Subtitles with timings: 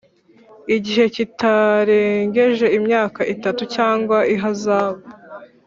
[0.75, 5.05] IgiheKitarengeje imyaka itatu cyangwa ihazabu